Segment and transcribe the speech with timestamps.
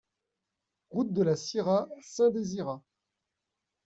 [0.89, 2.81] Route de la Syrah, Saint-Désirat